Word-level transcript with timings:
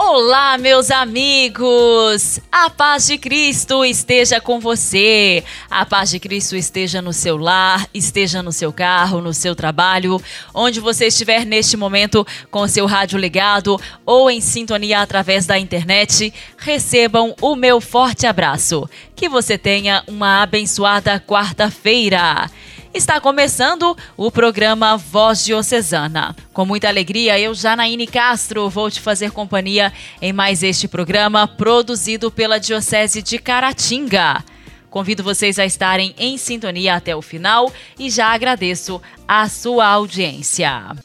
Olá, 0.00 0.56
meus 0.56 0.92
amigos! 0.92 2.38
A 2.52 2.70
paz 2.70 3.08
de 3.08 3.18
Cristo 3.18 3.84
esteja 3.84 4.40
com 4.40 4.60
você. 4.60 5.42
A 5.68 5.84
paz 5.84 6.10
de 6.10 6.20
Cristo 6.20 6.54
esteja 6.54 7.02
no 7.02 7.12
seu 7.12 7.36
lar, 7.36 7.84
esteja 7.92 8.40
no 8.40 8.52
seu 8.52 8.72
carro, 8.72 9.20
no 9.20 9.34
seu 9.34 9.56
trabalho, 9.56 10.22
onde 10.54 10.78
você 10.78 11.08
estiver 11.08 11.44
neste 11.44 11.76
momento 11.76 12.24
com 12.48 12.68
seu 12.68 12.86
rádio 12.86 13.18
ligado 13.18 13.76
ou 14.06 14.30
em 14.30 14.40
sintonia 14.40 15.00
através 15.00 15.46
da 15.46 15.58
internet. 15.58 16.32
Recebam 16.56 17.34
o 17.40 17.56
meu 17.56 17.80
forte 17.80 18.24
abraço. 18.24 18.88
Que 19.16 19.28
você 19.28 19.58
tenha 19.58 20.04
uma 20.06 20.42
abençoada 20.42 21.18
quarta-feira. 21.18 22.48
Está 22.92 23.20
começando 23.20 23.96
o 24.16 24.30
programa 24.30 24.96
Voz 24.96 25.44
Diocesana. 25.44 26.34
Com 26.52 26.64
muita 26.64 26.88
alegria, 26.88 27.38
eu, 27.38 27.54
Janaíne 27.54 28.06
Castro, 28.06 28.68
vou 28.70 28.90
te 28.90 29.00
fazer 29.00 29.30
companhia 29.30 29.92
em 30.20 30.32
mais 30.32 30.62
este 30.62 30.88
programa 30.88 31.46
produzido 31.46 32.30
pela 32.30 32.58
Diocese 32.58 33.22
de 33.22 33.38
Caratinga. 33.38 34.42
Convido 34.90 35.22
vocês 35.22 35.58
a 35.58 35.66
estarem 35.66 36.14
em 36.18 36.38
sintonia 36.38 36.94
até 36.94 37.14
o 37.14 37.20
final 37.20 37.70
e 37.98 38.10
já 38.10 38.28
agradeço 38.32 39.00
a 39.26 39.48
sua 39.48 39.86
audiência. 39.86 40.96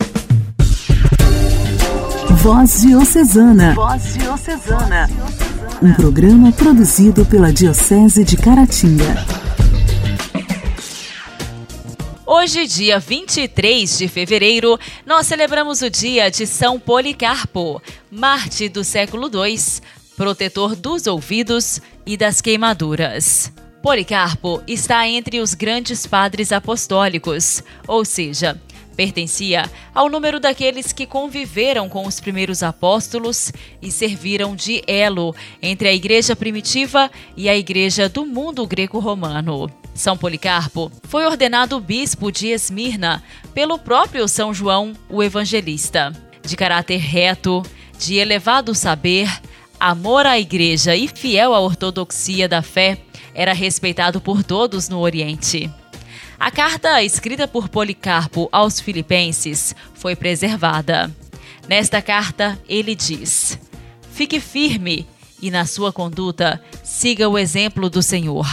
Voz 2.41 2.81
Diocesana. 2.81 3.73
Voz 3.75 4.17
Diocesana. 4.17 5.09
Um 5.81 5.93
programa 5.93 6.51
produzido 6.53 7.25
pela 7.25 7.51
Diocese 7.51 8.23
de 8.23 8.37
Caratinga. 8.37 9.42
Hoje, 12.43 12.67
dia 12.67 12.99
23 12.99 13.99
de 13.99 14.09
fevereiro, 14.09 14.77
nós 15.05 15.27
celebramos 15.27 15.81
o 15.81 15.89
dia 15.89 16.29
de 16.29 16.45
São 16.45 16.77
Policarpo, 16.77 17.81
Marte 18.11 18.67
do 18.67 18.83
século 18.83 19.31
II, 19.33 19.57
protetor 20.17 20.75
dos 20.75 21.07
ouvidos 21.07 21.79
e 22.05 22.17
das 22.17 22.41
queimaduras. 22.41 23.49
Policarpo 23.81 24.61
está 24.67 25.07
entre 25.07 25.39
os 25.39 25.53
grandes 25.53 26.05
padres 26.05 26.51
apostólicos, 26.51 27.63
ou 27.87 28.03
seja, 28.03 28.61
pertencia 28.93 29.69
ao 29.93 30.09
número 30.09 30.39
daqueles 30.39 30.93
que 30.93 31.05
conviveram 31.05 31.89
com 31.89 32.07
os 32.07 32.19
primeiros 32.19 32.63
apóstolos 32.63 33.51
e 33.81 33.91
serviram 33.91 34.55
de 34.55 34.83
elo 34.87 35.35
entre 35.61 35.87
a 35.87 35.93
igreja 35.93 36.35
primitiva 36.35 37.11
e 37.35 37.49
a 37.49 37.57
igreja 37.57 38.07
do 38.07 38.25
mundo 38.25 38.65
greco-romano. 38.65 39.69
São 39.93 40.17
Policarpo 40.17 40.91
foi 41.03 41.25
ordenado 41.25 41.79
bispo 41.79 42.31
de 42.31 42.47
Esmirna 42.47 43.23
pelo 43.53 43.77
próprio 43.77 44.27
São 44.27 44.53
João, 44.53 44.93
o 45.09 45.21
Evangelista. 45.21 46.11
De 46.41 46.55
caráter 46.57 46.97
reto, 46.97 47.63
de 47.97 48.15
elevado 48.15 48.73
saber, 48.73 49.29
amor 49.79 50.25
à 50.25 50.39
igreja 50.39 50.95
e 50.95 51.07
fiel 51.07 51.53
à 51.53 51.59
ortodoxia 51.59 52.47
da 52.49 52.61
fé, 52.61 52.97
era 53.33 53.53
respeitado 53.53 54.19
por 54.19 54.43
todos 54.43 54.89
no 54.89 54.99
Oriente. 54.99 55.71
A 56.39 56.51
carta 56.51 57.01
escrita 57.03 57.47
por 57.47 57.69
Policarpo 57.69 58.49
aos 58.51 58.79
Filipenses 58.79 59.75
foi 59.93 60.15
preservada. 60.15 61.11
Nesta 61.67 62.01
carta, 62.01 62.59
ele 62.67 62.95
diz: 62.95 63.59
Fique 64.11 64.39
firme 64.39 65.07
e, 65.41 65.49
na 65.49 65.65
sua 65.65 65.91
conduta, 65.93 66.61
siga 66.83 67.29
o 67.29 67.37
exemplo 67.37 67.89
do 67.89 68.01
Senhor. 68.01 68.45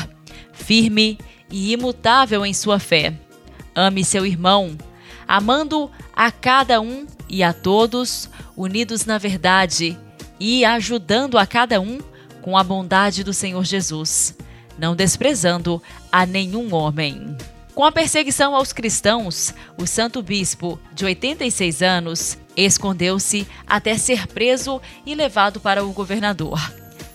Firme 0.53 1.19
e 1.51 1.73
imutável 1.73 2.47
em 2.47 2.55
sua 2.55 2.79
fé. 2.79 3.15
Ame 3.75 4.05
seu 4.05 4.25
irmão, 4.27 4.77
amando 5.27 5.91
a 6.15 6.31
cada 6.31 6.81
um 6.81 7.07
e 7.29 7.43
a 7.43 7.53
todos, 7.53 8.29
unidos 8.57 9.05
na 9.05 9.19
verdade 9.19 9.99
e 10.41 10.65
ajudando 10.65 11.37
a 11.37 11.47
cada 11.47 11.81
um 11.81 11.99
com 12.41 12.57
a 12.57 12.65
bondade 12.65 13.23
do 13.23 13.35
Senhor 13.35 13.63
Jesus, 13.65 14.35
não 14.79 14.97
desprezando 14.97 15.83
a 16.11 16.25
nenhum 16.25 16.75
homem. 16.75 17.37
Com 17.81 17.87
a 17.87 17.91
perseguição 17.91 18.55
aos 18.55 18.75
cristãos, 18.75 19.55
o 19.79 19.87
santo 19.87 20.23
bispo, 20.23 20.79
de 20.93 21.07
86 21.07 21.81
anos, 21.81 22.37
escondeu-se 22.55 23.49
até 23.67 23.97
ser 23.97 24.27
preso 24.27 24.83
e 25.07 25.15
levado 25.15 25.59
para 25.61 25.83
o 25.83 25.91
governador, 25.91 26.61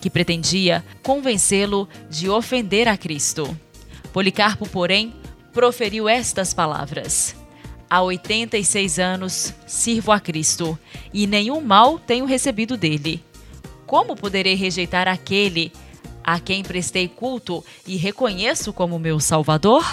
que 0.02 0.10
pretendia 0.10 0.84
convencê-lo 1.04 1.88
de 2.10 2.32
ofender 2.32 2.88
a 2.88 2.98
Cristo. 2.98 3.56
Policarpo, 4.12 4.68
porém, 4.68 5.14
proferiu 5.54 6.10
estas 6.10 6.52
palavras: 6.52 7.36
Há 7.88 8.02
86 8.02 8.98
anos 8.98 9.54
sirvo 9.68 10.12
a 10.12 10.20
Cristo 10.20 10.80
e 11.14 11.28
nenhum 11.28 11.62
mal 11.62 12.00
tenho 12.00 12.26
recebido 12.26 12.76
dele. 12.76 13.24
Como 13.86 14.16
poderei 14.16 14.56
rejeitar 14.56 15.08
aquele 15.08 15.72
a 16.24 16.40
quem 16.40 16.64
prestei 16.64 17.08
culto 17.08 17.64
e 17.86 17.98
reconheço 17.98 18.74
como 18.74 18.98
meu 18.98 19.20
Salvador? 19.20 19.86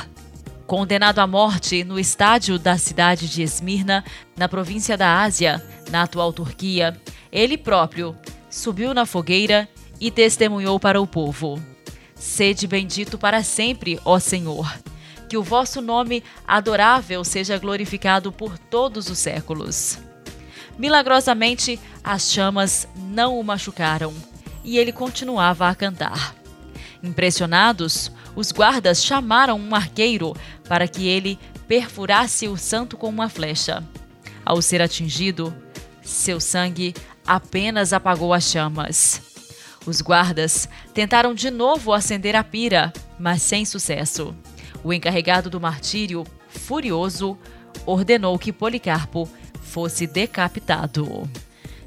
Condenado 0.66 1.18
à 1.18 1.26
morte 1.26 1.84
no 1.84 1.98
estádio 1.98 2.58
da 2.58 2.78
cidade 2.78 3.28
de 3.28 3.42
Esmirna, 3.42 4.04
na 4.36 4.48
província 4.48 4.96
da 4.96 5.20
Ásia, 5.22 5.62
na 5.90 6.02
atual 6.02 6.32
Turquia, 6.32 6.98
ele 7.30 7.58
próprio 7.58 8.16
subiu 8.48 8.94
na 8.94 9.04
fogueira 9.04 9.68
e 10.00 10.10
testemunhou 10.10 10.78
para 10.78 11.00
o 11.00 11.06
povo. 11.06 11.60
Sede 12.14 12.66
bendito 12.66 13.18
para 13.18 13.42
sempre, 13.42 13.98
ó 14.04 14.18
Senhor. 14.18 14.72
Que 15.28 15.36
o 15.36 15.42
vosso 15.42 15.80
nome 15.80 16.22
adorável 16.46 17.24
seja 17.24 17.58
glorificado 17.58 18.30
por 18.30 18.58
todos 18.58 19.08
os 19.08 19.18
séculos. 19.18 19.98
Milagrosamente, 20.78 21.80
as 22.02 22.30
chamas 22.30 22.86
não 22.96 23.38
o 23.38 23.44
machucaram 23.44 24.14
e 24.64 24.78
ele 24.78 24.92
continuava 24.92 25.68
a 25.68 25.74
cantar. 25.74 26.34
Impressionados, 27.02 28.12
os 28.34 28.52
guardas 28.52 29.04
chamaram 29.04 29.58
um 29.58 29.74
arqueiro 29.74 30.34
para 30.68 30.88
que 30.88 31.06
ele 31.06 31.38
perfurasse 31.66 32.48
o 32.48 32.56
santo 32.56 32.96
com 32.96 33.08
uma 33.08 33.28
flecha. 33.28 33.82
Ao 34.44 34.60
ser 34.60 34.82
atingido, 34.82 35.54
seu 36.02 36.40
sangue 36.40 36.94
apenas 37.26 37.92
apagou 37.92 38.32
as 38.32 38.44
chamas. 38.44 39.20
Os 39.86 40.00
guardas 40.00 40.68
tentaram 40.94 41.34
de 41.34 41.50
novo 41.50 41.92
acender 41.92 42.36
a 42.36 42.44
pira, 42.44 42.92
mas 43.18 43.42
sem 43.42 43.64
sucesso. 43.64 44.34
O 44.84 44.92
encarregado 44.92 45.50
do 45.50 45.60
martírio, 45.60 46.24
furioso, 46.48 47.38
ordenou 47.86 48.38
que 48.38 48.52
Policarpo 48.52 49.28
fosse 49.62 50.06
decapitado. 50.06 51.28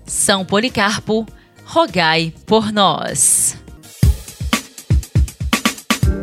São 0.06 0.46
Policarpo, 0.46 1.26
rogai 1.66 2.34
por 2.46 2.72
nós. 2.72 3.55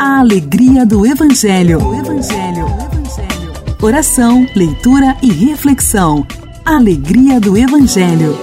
A 0.05 0.19
alegria 0.19 0.85
do 0.85 1.07
Evangelho. 1.07 1.79
Evangelho. 1.95 2.67
Oração, 3.81 4.45
leitura 4.53 5.17
e 5.23 5.31
reflexão. 5.31 6.27
Alegria 6.65 7.39
do 7.39 7.57
Evangelho. 7.57 8.37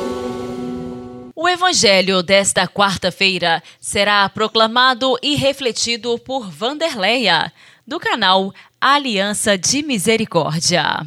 O 1.35 1.49
evangelho 1.49 2.23
desta 2.23 2.65
quarta-feira 2.65 3.61
será 3.77 4.29
proclamado 4.29 5.17
e 5.21 5.35
refletido 5.35 6.17
por 6.19 6.49
Vanderleia, 6.49 7.51
do 7.85 7.99
canal 7.99 8.53
Aliança 8.79 9.57
de 9.57 9.83
Misericórdia. 9.83 11.05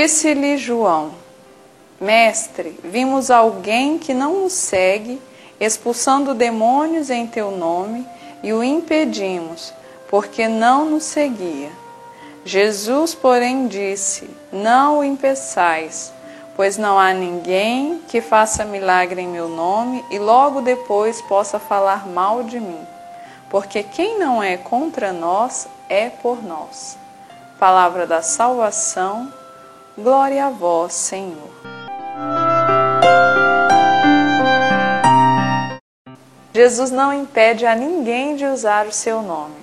Disse-lhe 0.00 0.56
João: 0.56 1.12
Mestre, 2.00 2.80
vimos 2.82 3.30
alguém 3.30 3.98
que 3.98 4.14
não 4.14 4.44
nos 4.44 4.54
segue, 4.54 5.20
expulsando 5.60 6.32
demônios 6.32 7.10
em 7.10 7.26
teu 7.26 7.50
nome, 7.50 8.06
e 8.42 8.50
o 8.50 8.64
impedimos, 8.64 9.74
porque 10.08 10.48
não 10.48 10.86
nos 10.86 11.04
seguia. 11.04 11.70
Jesus, 12.46 13.14
porém, 13.14 13.66
disse: 13.66 14.30
Não 14.50 15.00
o 15.00 15.04
impeçais, 15.04 16.10
pois 16.56 16.78
não 16.78 16.98
há 16.98 17.12
ninguém 17.12 18.00
que 18.08 18.22
faça 18.22 18.64
milagre 18.64 19.20
em 19.20 19.28
meu 19.28 19.50
nome 19.50 20.02
e 20.10 20.18
logo 20.18 20.62
depois 20.62 21.20
possa 21.20 21.58
falar 21.58 22.06
mal 22.06 22.42
de 22.42 22.58
mim. 22.58 22.80
Porque 23.50 23.82
quem 23.82 24.18
não 24.18 24.42
é 24.42 24.56
contra 24.56 25.12
nós 25.12 25.68
é 25.90 26.08
por 26.08 26.42
nós. 26.42 26.96
Palavra 27.58 28.06
da 28.06 28.22
salvação 28.22 29.39
Glória 29.98 30.46
a 30.46 30.50
vós, 30.50 30.92
Senhor. 30.94 31.50
Jesus 36.54 36.90
não 36.90 37.12
impede 37.12 37.66
a 37.66 37.74
ninguém 37.74 38.36
de 38.36 38.44
usar 38.46 38.86
o 38.86 38.92
seu 38.92 39.20
nome. 39.20 39.56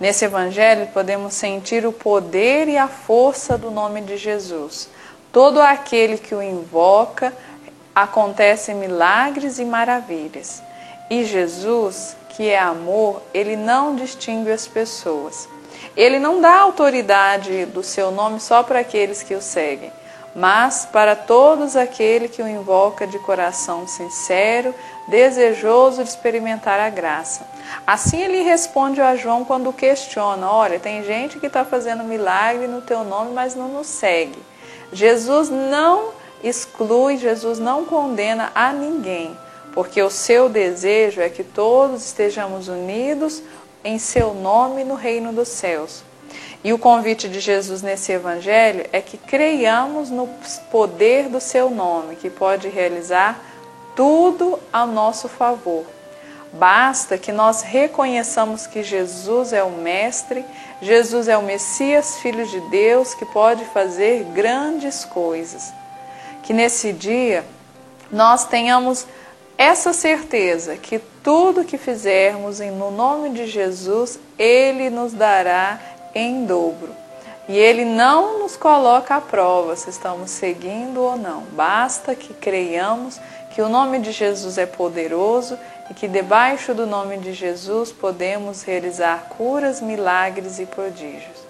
Nesse 0.00 0.24
evangelho 0.24 0.86
podemos 0.88 1.34
sentir 1.34 1.86
o 1.86 1.92
poder 1.92 2.68
e 2.68 2.76
a 2.76 2.88
força 2.88 3.56
do 3.58 3.70
nome 3.70 4.00
de 4.00 4.16
Jesus. 4.16 4.88
Todo 5.30 5.60
aquele 5.60 6.16
que 6.16 6.34
o 6.34 6.42
invoca, 6.42 7.32
acontecem 7.94 8.74
milagres 8.74 9.58
e 9.58 9.64
maravilhas. 9.64 10.62
E 11.10 11.24
Jesus, 11.24 12.16
que 12.30 12.48
é 12.48 12.58
amor, 12.58 13.22
ele 13.32 13.56
não 13.56 13.94
distingue 13.94 14.50
as 14.50 14.66
pessoas. 14.66 15.48
Ele 15.96 16.18
não 16.18 16.40
dá 16.40 16.58
autoridade 16.58 17.66
do 17.66 17.82
seu 17.82 18.10
nome 18.10 18.40
só 18.40 18.62
para 18.62 18.80
aqueles 18.80 19.22
que 19.22 19.34
o 19.34 19.40
seguem, 19.40 19.92
mas 20.34 20.88
para 20.90 21.14
todos 21.14 21.76
aqueles 21.76 22.32
que 22.32 22.42
o 22.42 22.48
invoca 22.48 23.06
de 23.06 23.18
coração 23.20 23.86
sincero, 23.86 24.74
desejoso 25.06 26.02
de 26.02 26.08
experimentar 26.08 26.80
a 26.80 26.90
graça. 26.90 27.46
Assim 27.86 28.20
ele 28.20 28.42
responde 28.42 29.00
a 29.00 29.14
João 29.14 29.44
quando 29.44 29.72
questiona: 29.72 30.50
Olha, 30.50 30.80
tem 30.80 31.04
gente 31.04 31.38
que 31.38 31.46
está 31.46 31.64
fazendo 31.64 32.02
milagre 32.02 32.66
no 32.66 32.80
teu 32.80 33.04
nome, 33.04 33.32
mas 33.32 33.54
não 33.54 33.68
nos 33.68 33.86
segue. 33.86 34.38
Jesus 34.92 35.48
não 35.48 36.10
exclui, 36.42 37.16
Jesus 37.16 37.58
não 37.58 37.84
condena 37.84 38.50
a 38.54 38.72
ninguém, 38.72 39.36
porque 39.72 40.02
o 40.02 40.10
seu 40.10 40.48
desejo 40.48 41.20
é 41.20 41.28
que 41.28 41.44
todos 41.44 42.04
estejamos 42.04 42.68
unidos 42.68 43.42
em 43.84 43.98
seu 43.98 44.32
nome 44.32 44.82
no 44.82 44.94
reino 44.94 45.32
dos 45.32 45.48
céus. 45.48 46.02
E 46.64 46.72
o 46.72 46.78
convite 46.78 47.28
de 47.28 47.40
Jesus 47.40 47.82
nesse 47.82 48.10
evangelho 48.12 48.86
é 48.92 49.00
que 49.00 49.18
creiamos 49.18 50.10
no 50.10 50.26
poder 50.70 51.28
do 51.28 51.40
seu 51.40 51.68
nome, 51.68 52.16
que 52.16 52.30
pode 52.30 52.68
realizar 52.68 53.38
tudo 53.94 54.58
a 54.72 54.86
nosso 54.86 55.28
favor. 55.28 55.84
Basta 56.52 57.18
que 57.18 57.32
nós 57.32 57.62
reconheçamos 57.62 58.66
que 58.66 58.82
Jesus 58.82 59.52
é 59.52 59.62
o 59.62 59.70
Mestre, 59.70 60.44
Jesus 60.80 61.28
é 61.28 61.36
o 61.36 61.42
Messias, 61.42 62.16
Filho 62.18 62.46
de 62.46 62.60
Deus, 62.70 63.12
que 63.14 63.26
pode 63.26 63.64
fazer 63.66 64.24
grandes 64.32 65.04
coisas 65.04 65.72
que 66.44 66.52
nesse 66.52 66.92
dia 66.92 67.44
nós 68.12 68.44
tenhamos 68.44 69.06
essa 69.56 69.92
certeza 69.92 70.76
que 70.76 71.00
tudo 71.24 71.64
que 71.64 71.78
fizermos 71.78 72.60
no 72.60 72.90
nome 72.90 73.30
de 73.30 73.46
Jesus, 73.46 74.20
Ele 74.38 74.90
nos 74.90 75.14
dará 75.14 75.80
em 76.14 76.44
dobro. 76.44 76.90
E 77.48 77.56
Ele 77.56 77.84
não 77.84 78.40
nos 78.40 78.56
coloca 78.56 79.16
à 79.16 79.20
prova 79.22 79.74
se 79.74 79.88
estamos 79.88 80.30
seguindo 80.30 81.00
ou 81.00 81.16
não. 81.16 81.40
Basta 81.52 82.14
que 82.14 82.34
creiamos 82.34 83.18
que 83.54 83.62
o 83.62 83.70
nome 83.70 84.00
de 84.00 84.12
Jesus 84.12 84.58
é 84.58 84.66
poderoso 84.66 85.58
e 85.90 85.94
que 85.94 86.06
debaixo 86.06 86.74
do 86.74 86.86
nome 86.86 87.16
de 87.16 87.32
Jesus 87.32 87.90
podemos 87.90 88.62
realizar 88.62 89.28
curas, 89.36 89.80
milagres 89.80 90.58
e 90.58 90.66
prodígios. 90.66 91.44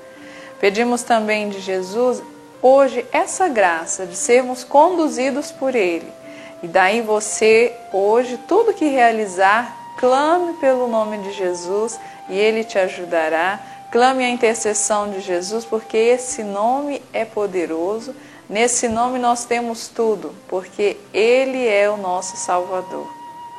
Pedimos 0.61 1.03
também 1.03 1.49
de 1.49 1.61
Jesus 1.61 2.23
hoje 2.63 3.05
essa 3.13 3.49
graça 3.49 4.07
de 4.07 4.17
sermos 4.17 4.63
conduzidos 4.63 5.51
por 5.51 5.75
Ele. 5.75 6.24
E 6.63 6.67
daí 6.67 7.01
você, 7.01 7.75
hoje, 7.93 8.39
tudo 8.49 8.73
que 8.73 8.87
realizar, 8.87 9.95
clame 9.99 10.55
pelo 10.55 10.89
nome 10.89 11.19
de 11.19 11.33
Jesus 11.33 11.99
e 12.29 12.39
Ele 12.39 12.65
te 12.65 12.79
ajudará. 12.79 13.61
Clame 13.91 14.25
a 14.25 14.29
intercessão 14.29 15.11
de 15.11 15.21
Jesus, 15.21 15.65
porque 15.65 15.97
esse 15.97 16.43
nome 16.43 17.01
é 17.13 17.25
poderoso. 17.25 18.15
Nesse 18.49 18.89
nome 18.89 19.19
nós 19.19 19.45
temos 19.45 19.89
tudo, 19.89 20.35
porque 20.49 20.97
Ele 21.13 21.67
é 21.67 21.89
o 21.89 21.97
nosso 21.97 22.37
Salvador. 22.37 23.09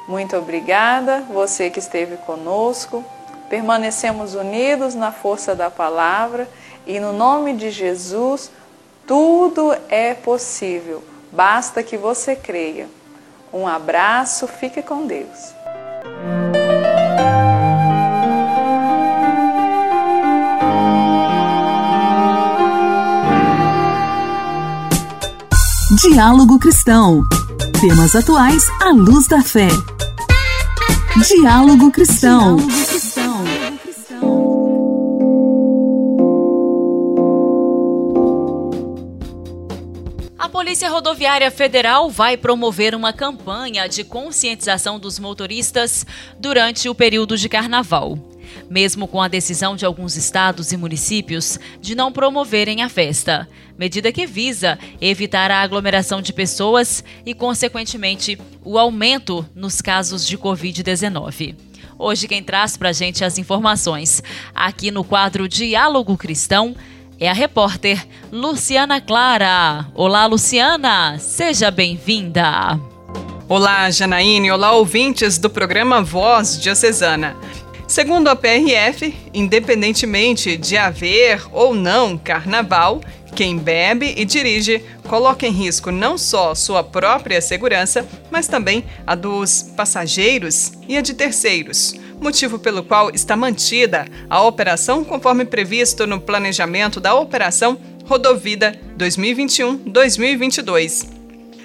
Muito 0.07 0.35
obrigada, 0.35 1.21
você 1.21 1.69
que 1.69 1.79
esteve 1.79 2.17
conosco. 2.17 3.03
Permanecemos 3.49 4.35
unidos 4.35 4.93
na 4.93 5.11
força 5.11 5.55
da 5.55 5.69
palavra 5.69 6.47
e 6.85 6.99
no 6.99 7.13
nome 7.13 7.53
de 7.53 7.71
Jesus 7.71 8.51
tudo 9.07 9.75
é 9.87 10.13
possível, 10.13 11.03
basta 11.35 11.83
que 11.83 11.97
você 11.97 12.35
creia. 12.35 12.87
Um 13.51 13.67
abraço, 13.67 14.47
fique 14.47 14.81
com 14.81 15.05
Deus. 15.05 15.53
Diálogo 26.01 26.57
Cristão. 26.59 27.23
Temas 27.79 28.15
atuais 28.15 28.63
à 28.81 28.89
luz 28.89 29.27
da 29.27 29.41
fé. 29.41 29.67
Diálogo 31.27 31.91
Cristão. 31.91 32.57
Diálogo 32.57 32.95
Polícia 32.95 33.14
Rodoviária 40.95 41.51
Federal 41.51 42.09
vai 42.09 42.37
promover 42.37 42.95
uma 42.95 43.11
campanha 43.11 43.85
de 43.85 44.01
conscientização 44.01 44.97
dos 44.97 45.19
motoristas 45.19 46.05
durante 46.39 46.87
o 46.87 46.95
período 46.95 47.37
de 47.37 47.49
carnaval. 47.49 48.17
Mesmo 48.69 49.05
com 49.05 49.21
a 49.21 49.27
decisão 49.27 49.75
de 49.75 49.85
alguns 49.85 50.15
estados 50.15 50.71
e 50.71 50.77
municípios 50.77 51.59
de 51.81 51.95
não 51.95 52.13
promoverem 52.13 52.81
a 52.81 52.87
festa, 52.87 53.45
medida 53.77 54.09
que 54.09 54.25
visa 54.25 54.79
evitar 55.01 55.51
a 55.51 55.61
aglomeração 55.61 56.21
de 56.21 56.31
pessoas 56.31 57.03
e, 57.25 57.33
consequentemente, 57.33 58.39
o 58.63 58.79
aumento 58.79 59.45
nos 59.53 59.81
casos 59.81 60.25
de 60.25 60.37
Covid-19. 60.37 61.57
Hoje, 61.99 62.25
quem 62.25 62.41
traz 62.41 62.77
para 62.77 62.89
a 62.89 62.93
gente 62.93 63.25
as 63.25 63.37
informações 63.37 64.23
aqui 64.53 64.91
no 64.91 65.03
quadro 65.03 65.45
Diálogo 65.45 66.15
Cristão 66.15 66.73
é 67.19 67.29
a 67.29 67.33
repórter 67.33 68.05
Luciana 68.31 68.99
Clara. 68.99 69.85
Olá, 69.93 70.25
Luciana, 70.25 71.17
seja 71.19 71.71
bem-vinda. 71.71 72.79
Olá, 73.47 73.89
Janaíne. 73.89 74.51
Olá, 74.51 74.73
ouvintes 74.73 75.37
do 75.37 75.49
programa 75.49 76.01
Voz 76.01 76.59
Diocesana. 76.59 77.35
Segundo 77.87 78.27
a 78.27 78.35
PRF, 78.35 79.15
independentemente 79.33 80.57
de 80.57 80.75
haver 80.75 81.41
ou 81.51 81.73
não 81.73 82.17
carnaval, 82.17 82.99
quem 83.35 83.57
bebe 83.57 84.13
e 84.17 84.23
dirige 84.23 84.81
coloca 85.07 85.45
em 85.45 85.51
risco 85.51 85.91
não 85.91 86.17
só 86.17 86.55
sua 86.55 86.81
própria 86.83 87.41
segurança, 87.41 88.07
mas 88.31 88.47
também 88.47 88.85
a 89.05 89.13
dos 89.13 89.61
passageiros 89.75 90.71
e 90.87 90.97
a 90.97 91.01
de 91.01 91.13
terceiros 91.13 91.93
motivo 92.19 92.57
pelo 92.57 92.81
qual 92.81 93.13
está 93.13 93.35
mantida 93.35 94.07
a 94.29 94.41
operação 94.41 95.03
conforme 95.03 95.43
previsto 95.45 96.07
no 96.07 96.17
planejamento 96.19 97.01
da 97.01 97.13
Operação 97.13 97.77
Rodovida 98.05 98.79
2021-2022. 98.97 101.14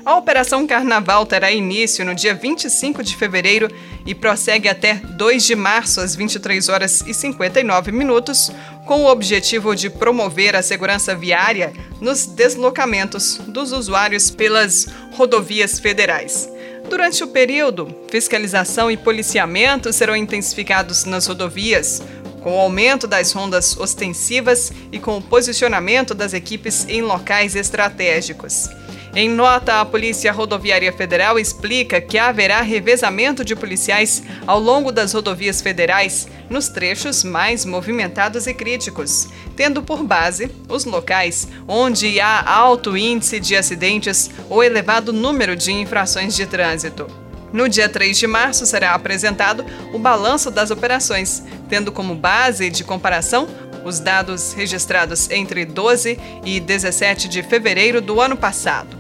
A 0.05 0.17
Operação 0.17 0.67
Carnaval 0.67 1.27
terá 1.27 1.53
início 1.53 2.05
no 2.07 2.15
dia 2.15 2.35
25 2.35 3.03
de 3.03 3.15
fevereiro 3.15 3.69
e 4.07 4.15
prossegue 4.15 4.67
até 4.67 4.95
2 4.95 5.45
de 5.45 5.55
março, 5.55 6.01
às 6.01 6.17
23 6.17 6.71
horas 6.71 7.03
e 7.07 7.13
59 7.13 7.93
minutos, 7.93 8.51
com 8.87 9.05
o 9.05 9.11
objetivo 9.11 9.75
de 9.77 9.91
promover 9.91 10.57
a 10.57 10.63
segurança 10.63 11.15
viária 11.15 11.73
nos 12.01 12.25
deslocamentos 12.25 13.39
dos 13.47 13.73
usuários 13.73 14.31
pelas 14.31 14.87
rodovias 15.13 15.79
federais. 15.79 16.49
Durante 16.89 17.23
o 17.23 17.29
período, 17.29 17.95
fiscalização 18.11 18.91
e 18.91 18.97
policiamento 18.97 19.93
serão 19.93 20.17
intensificados 20.17 21.05
nas 21.05 21.27
rodovias, 21.27 22.03
com 22.43 22.57
o 22.57 22.61
aumento 22.61 23.07
das 23.07 23.33
rondas 23.33 23.77
ostensivas 23.77 24.73
e 24.91 24.99
com 24.99 25.19
o 25.19 25.23
posicionamento 25.23 26.15
das 26.15 26.33
equipes 26.33 26.87
em 26.89 27.03
locais 27.03 27.55
estratégicos. 27.55 28.71
Em 29.13 29.29
nota, 29.29 29.81
a 29.81 29.85
Polícia 29.85 30.31
Rodoviária 30.31 30.93
Federal 30.93 31.37
explica 31.37 32.01
que 32.01 32.17
haverá 32.17 32.61
revezamento 32.61 33.45
de 33.45 33.57
policiais 33.57 34.23
ao 34.47 34.61
longo 34.61 34.93
das 34.93 35.13
rodovias 35.13 35.61
federais 35.61 36.29
nos 36.49 36.69
trechos 36.69 37.25
mais 37.25 37.65
movimentados 37.65 38.47
e 38.47 38.55
críticos, 38.55 39.29
tendo 39.57 39.83
por 39.83 40.05
base 40.05 40.49
os 40.69 40.85
locais 40.85 41.49
onde 41.67 42.21
há 42.21 42.49
alto 42.49 42.97
índice 42.97 43.41
de 43.41 43.57
acidentes 43.57 44.31
ou 44.49 44.63
elevado 44.63 45.13
número 45.13 45.57
de 45.57 45.73
infrações 45.73 46.37
de 46.37 46.47
trânsito. 46.47 47.09
No 47.53 47.69
dia 47.69 47.89
3 47.89 48.17
de 48.17 48.29
março 48.29 48.65
será 48.65 48.95
apresentado 48.95 49.67
o 49.93 49.99
balanço 49.99 50.53
das 50.53 50.71
operações, 50.71 51.43
tendo 51.69 51.91
como 51.91 52.15
base 52.15 52.71
de 52.71 52.85
comparação 52.85 53.49
os 53.85 53.99
dados 53.99 54.53
registrados 54.53 55.29
entre 55.31 55.65
12 55.65 56.17
e 56.45 56.61
17 56.61 57.29
de 57.29 57.43
fevereiro 57.43 58.01
do 58.01 58.21
ano 58.21 58.37
passado. 58.37 59.00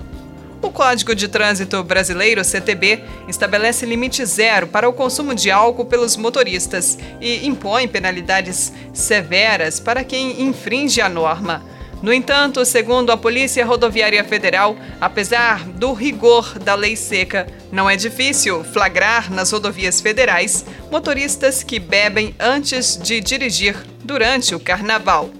O 0.62 0.71
Código 0.71 1.14
de 1.14 1.26
Trânsito 1.26 1.83
Brasileiro, 1.83 2.45
CTB, 2.45 3.02
estabelece 3.26 3.87
limite 3.87 4.25
zero 4.26 4.67
para 4.67 4.88
o 4.88 4.93
consumo 4.93 5.35
de 5.35 5.50
álcool 5.50 5.87
pelos 5.87 6.17
motoristas 6.17 6.99
e 7.19 7.47
impõe 7.47 7.88
penalidades 7.88 8.71
severas 8.93 9.81
para 9.81 10.05
quem 10.05 10.43
infringe 10.43 11.00
a 11.00 11.09
norma. 11.09 11.64
No 12.02 12.12
entanto, 12.12 12.64
segundo 12.64 13.11
a 13.11 13.17
Polícia 13.17 13.64
Rodoviária 13.64 14.23
Federal, 14.25 14.76
apesar 15.00 15.64
do 15.64 15.93
rigor 15.93 16.59
da 16.59 16.75
lei 16.75 16.95
seca, 16.95 17.47
não 17.73 17.88
é 17.88 17.97
difícil 17.97 18.62
flagrar 18.64 19.33
nas 19.33 19.52
rodovias 19.52 20.00
federais 20.00 20.64
motoristas 20.90 21.62
que 21.62 21.79
bebem 21.79 22.35
antes 22.38 22.99
de 22.99 23.21
dirigir 23.21 23.76
durante 24.02 24.55
o 24.55 24.61
carnaval. 24.61 25.31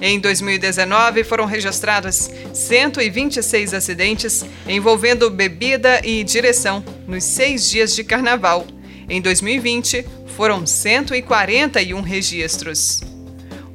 Em 0.00 0.18
2019, 0.18 1.24
foram 1.24 1.44
registrados 1.44 2.30
126 2.54 3.74
acidentes 3.74 4.44
envolvendo 4.66 5.28
bebida 5.28 6.00
e 6.02 6.24
direção 6.24 6.82
nos 7.06 7.22
seis 7.24 7.68
dias 7.68 7.94
de 7.94 8.02
carnaval. 8.02 8.66
Em 9.08 9.20
2020, 9.20 10.06
foram 10.36 10.64
141 10.64 12.00
registros. 12.00 13.00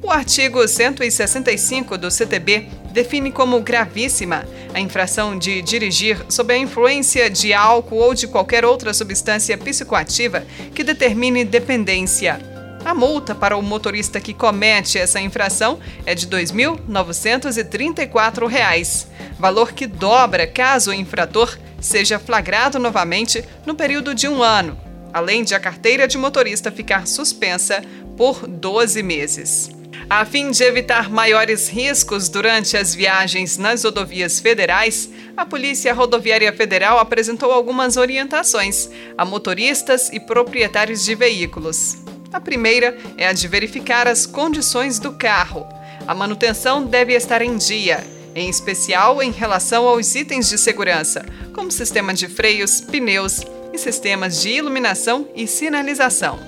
O 0.02 0.10
artigo 0.10 0.66
165 0.66 1.96
do 1.96 2.10
CTB 2.10 2.66
define 2.92 3.30
como 3.30 3.60
gravíssima 3.60 4.44
a 4.74 4.80
infração 4.80 5.38
de 5.38 5.62
dirigir 5.62 6.24
sob 6.28 6.52
a 6.52 6.58
influência 6.58 7.30
de 7.30 7.52
álcool 7.52 7.98
ou 7.98 8.14
de 8.14 8.26
qualquer 8.26 8.64
outra 8.64 8.92
substância 8.92 9.56
psicoativa 9.56 10.44
que 10.74 10.82
determine 10.82 11.44
dependência. 11.44 12.55
A 12.86 12.94
multa 12.94 13.34
para 13.34 13.56
o 13.56 13.62
motorista 13.62 14.20
que 14.20 14.32
comete 14.32 14.96
essa 14.96 15.20
infração 15.20 15.80
é 16.06 16.14
de 16.14 16.26
R$ 16.26 16.44
2.934, 16.44 19.06
valor 19.40 19.72
que 19.72 19.88
dobra 19.88 20.46
caso 20.46 20.92
o 20.92 20.94
infrator 20.94 21.58
seja 21.80 22.20
flagrado 22.20 22.78
novamente 22.78 23.44
no 23.66 23.74
período 23.74 24.14
de 24.14 24.28
um 24.28 24.40
ano, 24.40 24.78
além 25.12 25.42
de 25.42 25.52
a 25.52 25.58
carteira 25.58 26.06
de 26.06 26.16
motorista 26.16 26.70
ficar 26.70 27.08
suspensa 27.08 27.82
por 28.16 28.46
12 28.46 29.02
meses. 29.02 29.68
A 30.08 30.24
fim 30.24 30.52
de 30.52 30.62
evitar 30.62 31.10
maiores 31.10 31.68
riscos 31.68 32.28
durante 32.28 32.76
as 32.76 32.94
viagens 32.94 33.58
nas 33.58 33.82
rodovias 33.82 34.38
federais, 34.38 35.10
a 35.36 35.44
Polícia 35.44 35.92
Rodoviária 35.92 36.52
Federal 36.52 37.00
apresentou 37.00 37.50
algumas 37.50 37.96
orientações 37.96 38.88
a 39.18 39.24
motoristas 39.24 40.08
e 40.12 40.20
proprietários 40.20 41.04
de 41.04 41.16
veículos. 41.16 42.05
A 42.36 42.40
primeira 42.40 42.98
é 43.16 43.26
a 43.26 43.32
de 43.32 43.48
verificar 43.48 44.06
as 44.06 44.26
condições 44.26 44.98
do 44.98 45.14
carro. 45.14 45.66
A 46.06 46.14
manutenção 46.14 46.84
deve 46.84 47.14
estar 47.14 47.40
em 47.40 47.56
dia, 47.56 48.06
em 48.34 48.50
especial 48.50 49.22
em 49.22 49.30
relação 49.30 49.88
aos 49.88 50.14
itens 50.14 50.46
de 50.46 50.58
segurança, 50.58 51.24
como 51.54 51.70
sistema 51.70 52.12
de 52.12 52.28
freios, 52.28 52.82
pneus 52.82 53.40
e 53.72 53.78
sistemas 53.78 54.42
de 54.42 54.50
iluminação 54.50 55.26
e 55.34 55.46
sinalização. 55.46 56.38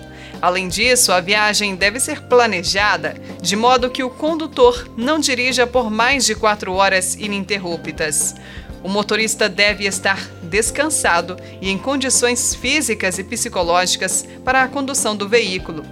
Além 0.42 0.68
disso, 0.68 1.10
a 1.10 1.20
viagem 1.20 1.74
deve 1.74 1.98
ser 1.98 2.20
planejada 2.20 3.14
de 3.40 3.56
modo 3.56 3.88
que 3.88 4.04
o 4.04 4.10
condutor 4.10 4.90
não 4.94 5.18
dirija 5.18 5.66
por 5.66 5.90
mais 5.90 6.26
de 6.26 6.34
quatro 6.34 6.74
horas 6.74 7.14
ininterruptas. 7.14 8.34
O 8.82 8.88
motorista 8.88 9.48
deve 9.48 9.86
estar 9.86 10.28
descansado 10.42 11.36
e 11.60 11.68
em 11.68 11.78
condições 11.78 12.54
físicas 12.54 13.18
e 13.18 13.24
psicológicas 13.24 14.26
para 14.44 14.62
a 14.62 14.68
condução 14.68 15.16
do 15.16 15.28
veículo. 15.28 15.84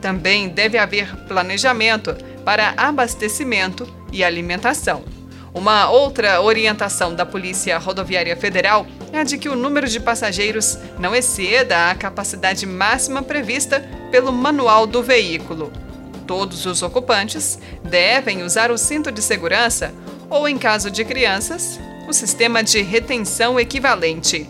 Também 0.00 0.48
deve 0.48 0.78
haver 0.78 1.14
planejamento 1.26 2.14
para 2.44 2.74
abastecimento 2.76 3.86
e 4.12 4.22
alimentação. 4.22 5.02
Uma 5.56 5.88
outra 5.88 6.42
orientação 6.42 7.14
da 7.14 7.24
Polícia 7.24 7.78
Rodoviária 7.78 8.36
Federal 8.36 8.86
é 9.10 9.20
a 9.20 9.24
de 9.24 9.38
que 9.38 9.48
o 9.48 9.56
número 9.56 9.88
de 9.88 9.98
passageiros 9.98 10.78
não 10.98 11.14
exceda 11.14 11.90
a 11.90 11.94
capacidade 11.94 12.66
máxima 12.66 13.22
prevista 13.22 13.80
pelo 14.10 14.30
manual 14.30 14.86
do 14.86 15.02
veículo. 15.02 15.72
Todos 16.26 16.66
os 16.66 16.82
ocupantes 16.82 17.58
devem 17.82 18.42
usar 18.42 18.70
o 18.70 18.76
cinto 18.76 19.10
de 19.10 19.22
segurança 19.22 19.94
ou, 20.28 20.46
em 20.46 20.58
caso 20.58 20.90
de 20.90 21.04
crianças, 21.04 21.80
o 22.06 22.12
sistema 22.12 22.62
de 22.62 22.82
retenção 22.82 23.58
equivalente. 23.58 24.48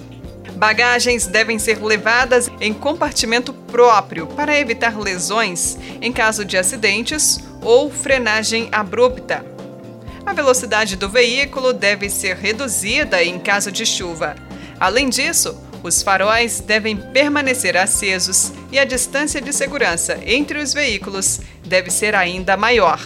Bagagens 0.57 1.27
devem 1.27 1.59
ser 1.59 1.83
levadas 1.83 2.51
em 2.61 2.73
compartimento 2.73 3.53
próprio 3.53 4.27
para 4.27 4.59
evitar 4.59 4.99
lesões 4.99 5.77
em 6.01 6.13
caso 6.13 6.45
de 6.45 6.57
acidentes 6.57 7.39
ou 7.63 7.91
frenagem 7.91 8.69
abrupta. 8.73 9.45
A 10.25 10.33
velocidade 10.33 10.97
do 10.97 11.09
veículo 11.09 11.73
deve 11.73 12.09
ser 12.09 12.37
reduzida 12.37 13.23
em 13.23 13.39
caso 13.39 13.71
de 13.71 13.85
chuva. 13.85 14.35
Além 14.81 15.09
disso, 15.09 15.61
os 15.83 16.03
faróis 16.03 16.61
devem 16.61 16.97
permanecer 16.97 17.77
acesos 17.77 18.53
e 18.73 18.79
a 18.79 18.85
distância 18.85 19.41
de 19.41 19.53
segurança 19.53 20.19
entre 20.25 20.59
os 20.59 20.73
veículos 20.73 21.41
deve 21.65 21.91
ser 21.91 22.15
ainda 22.15 22.57
maior. 22.57 23.01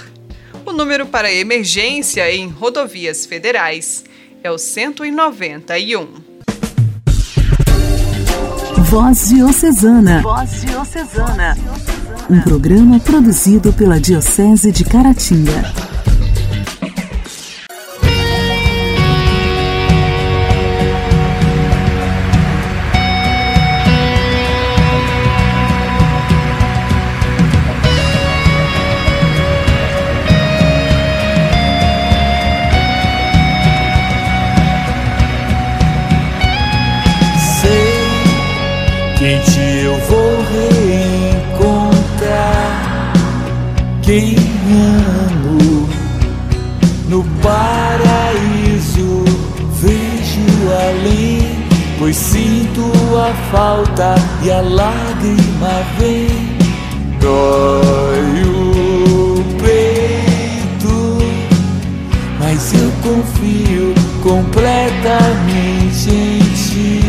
O 0.64 0.72
número 0.72 1.04
para 1.06 1.32
emergência 1.32 2.32
em 2.32 2.48
rodovias 2.48 3.26
federais 3.26 4.04
é 4.42 4.50
o 4.50 4.58
191. 4.58 6.06
Voz 8.88 9.28
Diocesana. 9.28 10.22
Voz 10.22 10.62
Diocesana. 10.62 11.56
Um 12.28 12.40
programa 12.40 12.98
produzido 13.00 13.72
pela 13.72 14.00
Diocese 14.00 14.72
de 14.72 14.84
Caratinga. 14.84 15.89
Falta 53.50 54.14
e 54.42 54.50
a 54.50 54.60
lágrima 54.60 55.82
vem, 55.98 56.28
dói 57.20 58.42
o 58.44 59.44
peito, 59.60 61.18
mas 62.38 62.72
eu 62.72 62.90
confio 63.02 63.94
completamente 64.22 66.10
em 66.10 66.38
ti. 66.54 67.00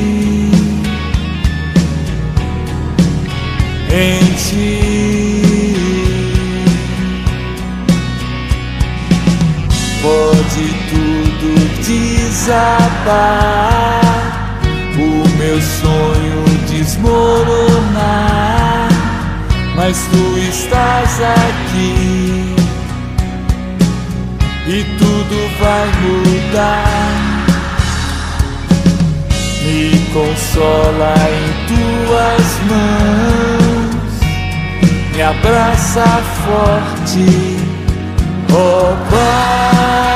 Em 3.94 4.34
ti. 4.36 5.02
pode 10.02 10.66
tudo 10.90 11.50
desabar, 11.86 13.71
desmoronar, 16.72 18.00
mas 19.76 20.08
tu 20.10 20.38
estás 20.38 21.20
aqui 21.22 22.56
e 24.68 24.84
tudo 24.98 25.50
vai 25.60 25.88
mudar. 26.02 27.32
Me 29.64 30.00
consola 30.14 31.14
em 31.30 31.48
tuas 31.68 32.48
mãos, 32.70 34.14
me 35.14 35.22
abraça 35.22 36.06
forte, 36.46 37.28
oh 38.50 38.96
Pai. 39.10 40.11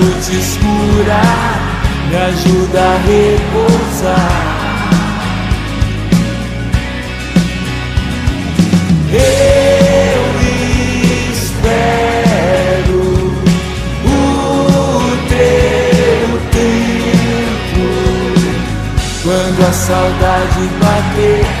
Noite 0.00 0.36
escura 0.36 1.20
me 2.08 2.16
ajuda 2.16 2.80
a 2.80 2.96
repousar. 3.06 4.50
Eu 9.12 10.22
espero 11.32 13.00
o 14.04 14.18
teu 15.28 16.28
tempo 16.50 17.86
quando 19.22 19.60
a 19.68 19.72
saudade 19.72 20.62
bater 20.80 21.59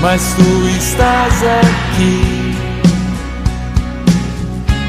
mas 0.01 0.33
tu 0.33 0.67
estás 0.69 1.43
aqui 1.43 2.55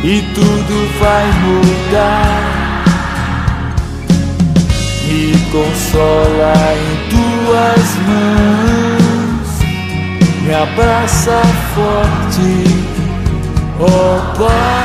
e 0.02 0.22
tudo 0.34 0.98
vai 0.98 1.26
mudar. 1.42 2.84
Me 5.06 5.36
consola 5.52 6.54
em 6.74 6.96
tuas 7.10 7.86
mãos, 8.08 9.50
me 10.42 10.54
abraça 10.54 11.42
forte, 11.74 12.50
ó 13.78 13.82
oh, 13.84 14.38
Pai. 14.38 14.83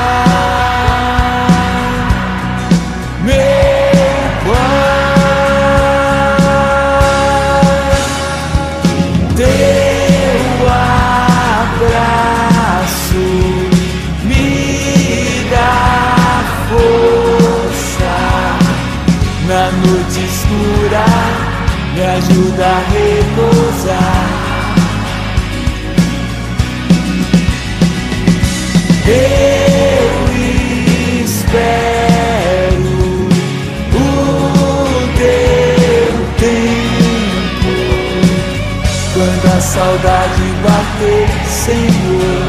Saudade 39.80 40.44
bater, 40.62 41.30
Senhor, 41.48 42.44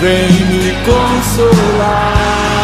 vem 0.00 0.32
me 0.46 0.72
consolar. 0.86 2.55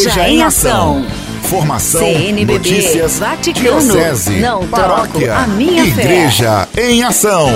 Igreja 0.00 0.28
em 0.30 0.42
Ação. 0.42 1.04
Formação, 1.42 2.00
CNBB, 2.00 2.54
notícias, 2.54 3.18
Vaticano, 3.18 3.80
diocese, 3.80 4.40
não 4.40 4.66
paróquia, 4.66 5.36
a 5.36 5.46
minha 5.46 5.84
fé. 5.94 6.00
Igreja 6.00 6.68
em 6.78 7.02
Ação. 7.04 7.50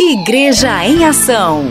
Igreja 0.00 0.86
em 0.86 1.04
Ação. 1.04 1.66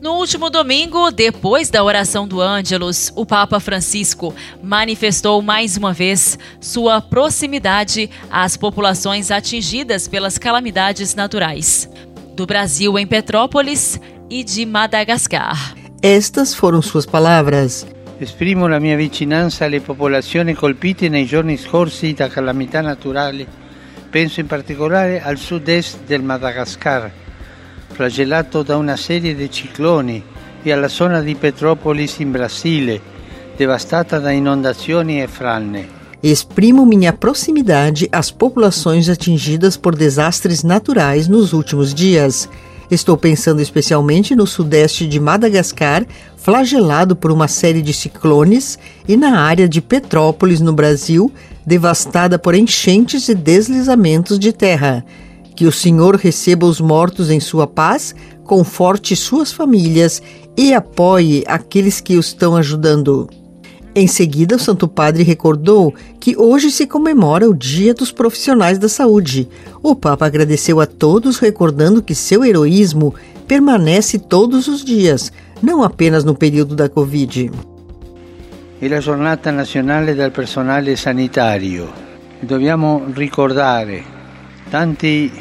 No 0.00 0.14
último 0.14 0.48
domingo, 0.48 1.10
depois 1.10 1.68
da 1.68 1.84
oração 1.84 2.26
do 2.26 2.40
Ângelus, 2.40 3.12
o 3.14 3.26
Papa 3.26 3.60
Francisco 3.60 4.34
manifestou 4.62 5.42
mais 5.42 5.76
uma 5.76 5.92
vez 5.92 6.38
sua 6.58 7.02
proximidade 7.02 8.08
às 8.30 8.56
populações 8.56 9.30
atingidas 9.30 10.08
pelas 10.08 10.38
calamidades 10.38 11.14
naturais 11.14 11.90
do 12.34 12.46
Brasil 12.46 12.98
em 12.98 13.06
Petrópolis 13.06 14.00
e 14.30 14.42
de 14.42 14.64
Madagascar. 14.64 15.85
Estas 16.02 16.54
foram 16.54 16.82
suas 16.82 17.06
palavras. 17.06 17.86
Esprimo 18.20 18.68
la 18.68 18.78
mia 18.78 18.96
vicinanza 18.96 19.64
alle 19.64 19.80
popolazioni 19.80 20.54
colpite 20.54 21.08
nei 21.08 21.24
giorni 21.24 21.56
scorsi 21.56 22.12
da 22.12 22.28
calamità 22.28 22.80
naturali. 22.80 23.46
Penso 24.10 24.40
in 24.40 24.46
particolare 24.46 25.22
al 25.22 25.38
sud-est 25.38 26.00
del 26.06 26.22
Madagascar, 26.22 27.10
flagellato 27.92 28.62
da 28.62 28.76
una 28.76 28.96
serie 28.96 29.34
di 29.34 29.50
cicloni, 29.50 30.22
e 30.62 30.72
alla 30.72 30.88
zona 30.88 31.20
di 31.20 31.34
Petrópolis 31.34 32.18
in 32.18 32.30
Brasile, 32.30 33.00
devastata 33.56 34.18
da 34.18 34.30
inondazioni 34.30 35.22
e 35.22 35.28
frane. 35.28 35.88
Exprimo 36.22 36.84
minha 36.84 37.12
proximidade 37.12 38.08
às 38.10 38.30
populações 38.30 39.08
atingidas 39.08 39.76
por 39.76 39.94
desastres 39.94 40.62
naturais 40.62 41.28
nos 41.28 41.52
últimos 41.52 41.94
dias. 41.94 42.48
Estou 42.90 43.16
pensando 43.16 43.60
especialmente 43.60 44.36
no 44.36 44.46
sudeste 44.46 45.06
de 45.06 45.18
Madagascar, 45.18 46.06
flagelado 46.36 47.16
por 47.16 47.32
uma 47.32 47.48
série 47.48 47.82
de 47.82 47.92
ciclones, 47.92 48.78
e 49.08 49.16
na 49.16 49.40
área 49.40 49.68
de 49.68 49.80
Petrópolis, 49.80 50.60
no 50.60 50.72
Brasil, 50.72 51.32
devastada 51.66 52.38
por 52.38 52.54
enchentes 52.54 53.28
e 53.28 53.34
deslizamentos 53.34 54.38
de 54.38 54.52
terra. 54.52 55.04
Que 55.56 55.66
o 55.66 55.72
Senhor 55.72 56.16
receba 56.16 56.66
os 56.66 56.80
mortos 56.80 57.30
em 57.30 57.40
sua 57.40 57.66
paz, 57.66 58.14
conforte 58.44 59.16
suas 59.16 59.50
famílias 59.50 60.22
e 60.56 60.72
apoie 60.72 61.42
aqueles 61.46 62.00
que 62.00 62.16
o 62.16 62.20
estão 62.20 62.54
ajudando. 62.54 63.28
Em 63.98 64.06
seguida, 64.06 64.56
o 64.56 64.58
Santo 64.58 64.86
Padre 64.86 65.22
recordou 65.22 65.94
que 66.20 66.36
hoje 66.36 66.70
se 66.70 66.86
comemora 66.86 67.48
o 67.48 67.54
Dia 67.54 67.94
dos 67.94 68.12
Profissionais 68.12 68.76
da 68.76 68.90
Saúde. 68.90 69.48
O 69.82 69.96
Papa 69.96 70.26
agradeceu 70.26 70.82
a 70.82 70.86
todos, 70.86 71.38
recordando 71.38 72.02
que 72.02 72.14
seu 72.14 72.44
heroísmo 72.44 73.14
permanece 73.48 74.18
todos 74.18 74.68
os 74.68 74.84
dias, 74.84 75.32
não 75.62 75.82
apenas 75.82 76.24
no 76.24 76.34
período 76.34 76.76
da 76.76 76.90
Covid. 76.90 77.50
È 78.78 78.86
la 78.86 79.00
giornata 79.00 79.50
nazionale 79.50 80.14
del 80.14 80.30
personale 80.30 80.94
sanitario. 80.94 81.90
Dobbiamo 82.42 83.02
ricordare 83.14 84.04
tanti 84.68 85.32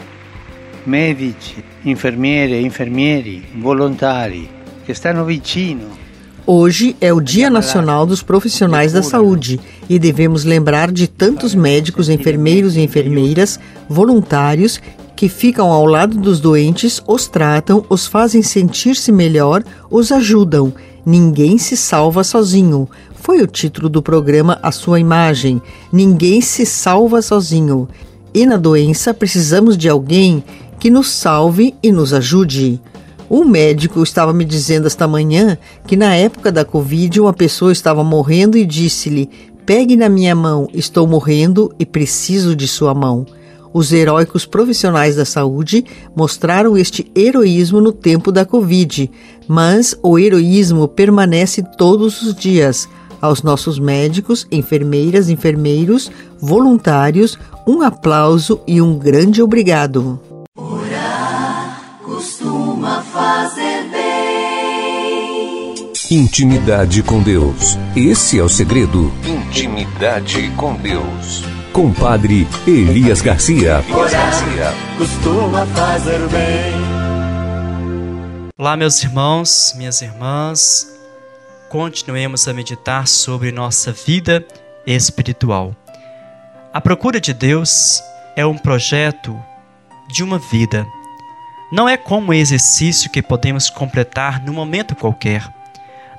medici, 0.86 1.62
infermiere, 1.82 2.58
infermieri, 2.58 3.44
volontari 3.58 4.48
che 4.86 4.94
stanno 4.94 5.26
vicino 5.26 6.05
Hoje 6.47 6.95
é 7.01 7.12
o 7.12 7.19
Dia 7.19 7.49
Nacional 7.49 8.05
dos 8.05 8.21
Profissionais 8.21 8.93
da 8.93 9.01
Saúde 9.01 9.60
e 9.89 9.97
devemos 9.97 10.43
lembrar 10.43 10.91
de 10.91 11.08
tantos 11.08 11.55
médicos, 11.55 12.08
enfermeiros 12.08 12.77
e 12.77 12.81
enfermeiras, 12.81 13.60
voluntários 13.89 14.79
que 15.15 15.27
ficam 15.27 15.71
ao 15.71 15.88
lado 15.88 16.15
dos 16.19 16.39
doentes, 16.39 17.01
os 17.08 17.27
tratam, 17.27 17.84
os 17.89 18.05
fazem 18.05 18.43
sentir-se 18.43 19.12
melhor, 19.12 19.63
os 19.89 20.12
ajudam. 20.12 20.71
Ninguém 21.03 21.58
se 21.58 21.75
salva 21.75 22.23
sozinho. 22.23 22.88
Foi 23.15 23.41
o 23.41 23.47
título 23.47 23.89
do 23.89 24.03
programa 24.03 24.60
A 24.62 24.71
Sua 24.71 24.99
Imagem. 24.99 25.60
Ninguém 25.91 26.41
se 26.41 26.63
salva 26.63 27.23
sozinho. 27.23 27.89
E 28.31 28.45
na 28.45 28.58
doença 28.58 29.15
precisamos 29.15 29.75
de 29.75 29.89
alguém 29.89 30.43
que 30.79 30.91
nos 30.91 31.10
salve 31.10 31.73
e 31.81 31.91
nos 31.91 32.13
ajude. 32.13 32.79
Um 33.29 33.43
médico 33.43 34.03
estava 34.03 34.33
me 34.33 34.45
dizendo 34.45 34.85
esta 34.85 35.07
manhã 35.07 35.57
que 35.88 35.95
na 35.95 36.13
época 36.15 36.51
da 36.51 36.63
Covid 36.63 37.19
uma 37.19 37.33
pessoa 37.33 37.71
estava 37.71 38.03
morrendo 38.03 38.57
e 38.57 38.65
disse-lhe: 38.65 39.29
Pegue 39.65 39.95
na 39.95 40.07
minha 40.07 40.35
mão, 40.35 40.69
estou 40.73 41.07
morrendo 41.07 41.73
e 41.79 41.85
preciso 41.85 42.55
de 42.55 42.67
sua 42.67 42.93
mão. 42.93 43.25
Os 43.73 43.91
heróicos 43.91 44.45
profissionais 44.45 45.15
da 45.17 45.25
saúde 45.25 45.83
mostraram 46.15 46.77
este 46.77 47.11
heroísmo 47.15 47.81
no 47.81 47.91
tempo 47.91 48.31
da 48.31 48.45
Covid, 48.45 49.11
mas 49.47 49.97
o 50.01 50.17
heroísmo 50.17 50.88
permanece 50.88 51.63
todos 51.77 52.21
os 52.21 52.33
dias. 52.35 52.88
Aos 53.19 53.41
nossos 53.41 53.79
médicos, 53.79 54.45
enfermeiras, 54.51 55.29
enfermeiros, 55.29 56.11
voluntários, 56.39 57.39
um 57.67 57.81
aplauso 57.81 58.61
e 58.67 58.81
um 58.81 58.97
grande 58.97 59.41
obrigado. 59.41 60.35
Intimidade 66.12 67.01
com 67.01 67.23
Deus. 67.23 67.78
Esse 67.95 68.38
é 68.38 68.43
o 68.43 68.49
segredo. 68.49 69.10
Intimidade 69.25 70.51
com 70.58 70.75
Deus. 70.75 71.45
Compadre 71.71 72.45
Elias 72.67 73.21
Garcia. 73.21 73.82
Elias 73.88 74.12
Garcia. 74.12 74.73
Costuma 74.97 75.65
fazer 75.67 76.19
bem. 76.28 76.73
Olá, 78.58 78.75
meus 78.75 79.01
irmãos, 79.01 79.73
minhas 79.78 80.01
irmãs. 80.01 80.86
Continuemos 81.69 82.45
a 82.49 82.54
meditar 82.54 83.08
sobre 83.08 83.49
nossa 83.49 83.93
vida 83.93 84.45
espiritual. 84.86 85.73
A 86.73 86.82
procura 86.82 87.21
de 87.21 87.34
Deus 87.34 88.04
é 88.36 88.45
um 88.45 88.58
projeto 88.58 89.41
de 90.10 90.21
uma 90.21 90.38
vida. 90.38 90.86
Não 91.71 91.89
é 91.89 91.97
como 91.97 92.32
um 92.32 92.34
exercício 92.34 93.10
que 93.10 93.21
podemos 93.21 93.69
completar 93.69 94.43
no 94.43 94.54
momento 94.54 94.95
qualquer 94.95 95.43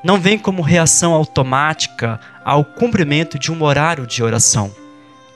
não 0.06 0.20
vem 0.20 0.38
como 0.38 0.62
reação 0.62 1.12
automática 1.12 2.20
ao 2.44 2.64
cumprimento 2.64 3.40
de 3.40 3.50
um 3.50 3.60
horário 3.64 4.06
de 4.06 4.22
oração. 4.22 4.70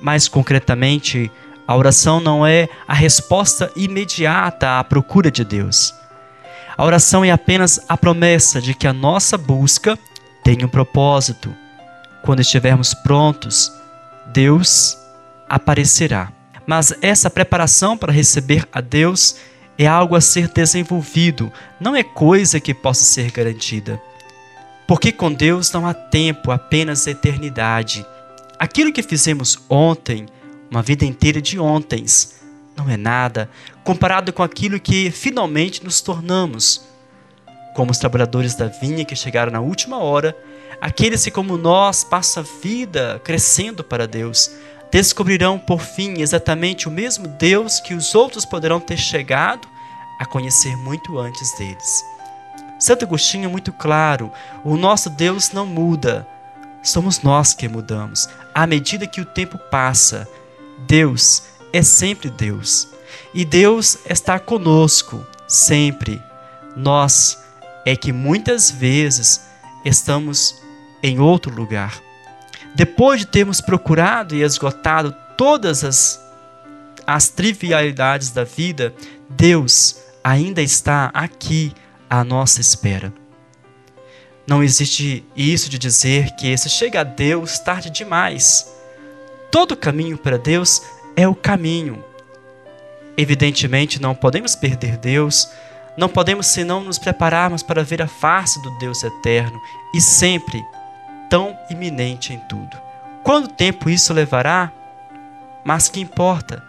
Mais 0.00 0.28
concretamente, 0.28 1.28
a 1.66 1.76
oração 1.76 2.20
não 2.20 2.46
é 2.46 2.68
a 2.86 2.94
resposta 2.94 3.68
imediata 3.74 4.78
à 4.78 4.84
procura 4.84 5.28
de 5.28 5.44
Deus. 5.44 5.92
A 6.76 6.84
oração 6.84 7.24
é 7.24 7.32
apenas 7.32 7.80
a 7.88 7.96
promessa 7.96 8.60
de 8.60 8.72
que 8.72 8.86
a 8.86 8.92
nossa 8.92 9.36
busca 9.36 9.98
tem 10.44 10.64
um 10.64 10.68
propósito. 10.68 11.52
Quando 12.22 12.38
estivermos 12.38 12.94
prontos, 12.94 13.72
Deus 14.26 14.96
aparecerá. 15.48 16.28
Mas 16.64 16.94
essa 17.02 17.28
preparação 17.28 17.96
para 17.96 18.12
receber 18.12 18.64
a 18.72 18.80
Deus 18.80 19.34
é 19.82 19.86
algo 19.86 20.14
a 20.14 20.20
ser 20.20 20.46
desenvolvido, 20.48 21.50
não 21.80 21.96
é 21.96 22.02
coisa 22.02 22.60
que 22.60 22.74
possa 22.74 23.02
ser 23.02 23.30
garantida. 23.30 23.98
Porque 24.86 25.10
com 25.10 25.32
Deus 25.32 25.72
não 25.72 25.86
há 25.86 25.94
tempo, 25.94 26.50
apenas 26.50 27.06
eternidade. 27.06 28.04
Aquilo 28.58 28.92
que 28.92 29.02
fizemos 29.02 29.58
ontem, 29.70 30.26
uma 30.70 30.82
vida 30.82 31.06
inteira 31.06 31.40
de 31.40 31.58
ontens, 31.58 32.42
não 32.76 32.90
é 32.90 32.96
nada 32.98 33.48
comparado 33.82 34.34
com 34.34 34.42
aquilo 34.42 34.78
que 34.78 35.10
finalmente 35.10 35.82
nos 35.82 36.02
tornamos. 36.02 36.82
Como 37.74 37.90
os 37.90 37.96
trabalhadores 37.96 38.54
da 38.54 38.66
vinha 38.66 39.06
que 39.06 39.16
chegaram 39.16 39.50
na 39.50 39.60
última 39.60 39.96
hora, 39.96 40.36
aqueles 40.78 41.24
que, 41.24 41.30
como 41.30 41.56
nós, 41.56 42.04
passam 42.04 42.42
a 42.42 42.60
vida 42.62 43.18
crescendo 43.24 43.82
para 43.82 44.06
Deus, 44.06 44.50
descobrirão 44.92 45.58
por 45.58 45.80
fim 45.80 46.20
exatamente 46.20 46.86
o 46.86 46.90
mesmo 46.90 47.26
Deus 47.26 47.80
que 47.80 47.94
os 47.94 48.14
outros 48.14 48.44
poderão 48.44 48.78
ter 48.78 48.98
chegado 48.98 49.69
a 50.20 50.26
conhecer 50.26 50.76
muito 50.76 51.18
antes 51.18 51.50
deles. 51.56 52.04
Santo 52.78 53.06
Agostinho 53.06 53.46
é 53.46 53.48
muito 53.48 53.72
claro: 53.72 54.30
o 54.62 54.76
nosso 54.76 55.08
Deus 55.08 55.50
não 55.50 55.64
muda, 55.64 56.28
somos 56.82 57.22
nós 57.22 57.54
que 57.54 57.66
mudamos. 57.66 58.28
À 58.54 58.66
medida 58.66 59.06
que 59.06 59.22
o 59.22 59.24
tempo 59.24 59.56
passa, 59.56 60.28
Deus 60.86 61.44
é 61.72 61.80
sempre 61.80 62.28
Deus. 62.28 62.88
E 63.32 63.44
Deus 63.46 63.98
está 64.08 64.38
conosco 64.38 65.26
sempre. 65.48 66.22
Nós 66.76 67.38
é 67.86 67.96
que 67.96 68.12
muitas 68.12 68.70
vezes 68.70 69.40
estamos 69.84 70.54
em 71.02 71.18
outro 71.18 71.54
lugar. 71.54 71.98
Depois 72.74 73.20
de 73.20 73.26
termos 73.26 73.60
procurado 73.60 74.34
e 74.34 74.42
esgotado 74.42 75.14
todas 75.36 75.82
as, 75.82 76.20
as 77.06 77.28
trivialidades 77.30 78.30
da 78.30 78.44
vida, 78.44 78.94
Deus 79.28 80.09
ainda 80.22 80.62
está 80.62 81.10
aqui 81.14 81.72
à 82.08 82.22
nossa 82.24 82.60
espera. 82.60 83.12
Não 84.46 84.62
existe 84.62 85.24
isso 85.36 85.70
de 85.70 85.78
dizer 85.78 86.34
que 86.34 86.56
se 86.56 86.68
chega 86.68 87.00
a 87.00 87.04
Deus 87.04 87.58
tarde 87.58 87.90
demais. 87.90 88.74
Todo 89.50 89.76
caminho 89.76 90.18
para 90.18 90.38
Deus 90.38 90.82
é 91.16 91.28
o 91.28 91.34
caminho. 91.34 92.04
Evidentemente, 93.16 94.00
não 94.00 94.14
podemos 94.14 94.56
perder 94.56 94.96
Deus, 94.96 95.48
não 95.96 96.08
podemos 96.08 96.46
senão 96.46 96.82
nos 96.82 96.98
prepararmos 96.98 97.62
para 97.62 97.84
ver 97.84 98.02
a 98.02 98.08
face 98.08 98.60
do 98.62 98.70
Deus 98.78 99.02
eterno 99.02 99.60
e 99.94 100.00
sempre 100.00 100.64
tão 101.28 101.56
iminente 101.70 102.32
em 102.32 102.38
tudo. 102.48 102.76
Quanto 103.22 103.54
tempo 103.54 103.90
isso 103.90 104.12
levará? 104.12 104.72
Mas 105.64 105.88
que 105.88 106.00
importa? 106.00 106.62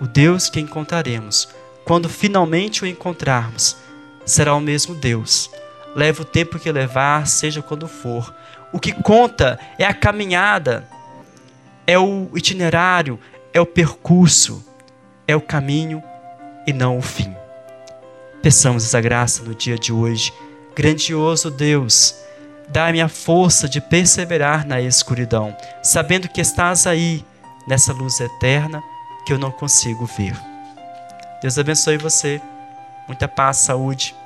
O 0.00 0.06
Deus 0.06 0.50
que 0.50 0.60
encontraremos, 0.60 1.48
quando 1.84 2.08
finalmente 2.08 2.82
o 2.82 2.86
encontrarmos, 2.86 3.76
será 4.24 4.54
o 4.54 4.60
mesmo 4.60 4.94
Deus. 4.94 5.50
Leva 5.94 6.22
o 6.22 6.24
tempo 6.24 6.58
que 6.58 6.72
levar, 6.72 7.26
seja 7.26 7.62
quando 7.62 7.86
for. 7.86 8.34
O 8.72 8.80
que 8.80 8.92
conta 8.92 9.58
é 9.78 9.84
a 9.84 9.94
caminhada, 9.94 10.88
é 11.86 11.98
o 11.98 12.28
itinerário, 12.34 13.18
é 13.52 13.60
o 13.60 13.66
percurso, 13.66 14.64
é 15.28 15.36
o 15.36 15.40
caminho 15.40 16.02
e 16.66 16.72
não 16.72 16.98
o 16.98 17.02
fim. 17.02 17.34
Peçamos 18.42 18.84
essa 18.84 19.00
graça 19.00 19.42
no 19.42 19.54
dia 19.54 19.78
de 19.78 19.92
hoje. 19.92 20.32
Grandioso 20.74 21.50
Deus, 21.50 22.16
dá-me 22.68 23.00
a 23.00 23.08
força 23.08 23.68
de 23.68 23.80
perseverar 23.80 24.66
na 24.66 24.80
escuridão, 24.80 25.56
sabendo 25.82 26.28
que 26.28 26.40
estás 26.40 26.86
aí, 26.86 27.24
nessa 27.68 27.92
luz 27.92 28.20
eterna 28.20 28.82
que 29.24 29.32
eu 29.32 29.38
não 29.38 29.50
consigo 29.50 30.04
ver. 30.04 30.53
Deus 31.44 31.58
abençoe 31.58 31.98
você. 31.98 32.40
Muita 33.06 33.28
paz, 33.28 33.58
saúde. 33.58 34.16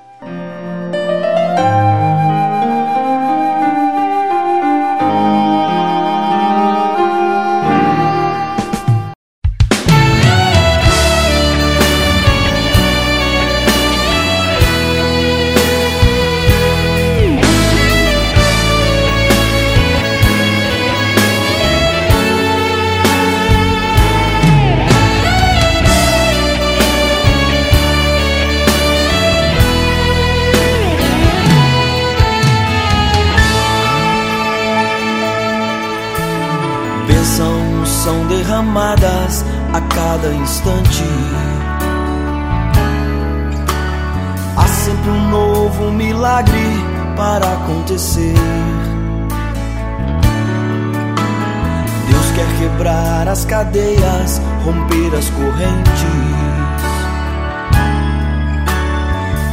Romper 54.64 55.16
as 55.16 55.29
correntes. 55.31 55.92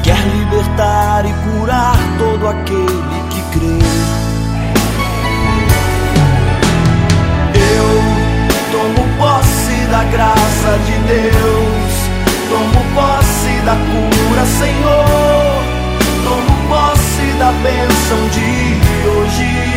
Quer 0.03 0.19
libertar 0.27 1.25
e 1.25 1.33
curar 1.49 1.97
todo 2.17 2.47
aquele 2.47 3.23
que 3.29 3.59
crê. 3.59 4.15
da 9.95 10.03
graça 10.05 10.79
de 10.85 10.97
Deus. 11.07 11.93
Tomo 12.49 12.83
posse 12.93 13.61
da 13.63 13.75
cura, 13.75 14.45
Senhor. 14.45 15.63
Tomo 16.23 16.67
posse 16.67 17.25
da 17.39 17.51
bênção 17.63 18.27
de 18.29 19.07
hoje. 19.07 19.74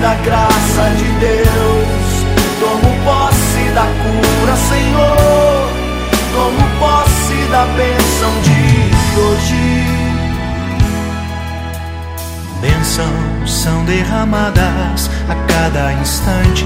Da 0.00 0.14
graça 0.14 0.90
de 0.96 1.04
Deus. 1.20 2.26
Tomo 2.60 2.90
posse 3.04 3.70
da 3.74 3.86
cura, 4.02 4.56
Senhor. 4.56 5.68
Tomo 6.32 6.64
posse 6.78 7.36
da 7.50 7.64
bênção 7.76 8.32
de 8.42 9.20
hoje. 9.20 9.86
Bênçãos 12.60 13.52
são 13.52 13.84
derramadas 13.84 15.10
a 15.28 15.34
cada 15.52 15.92
instante. 15.94 16.64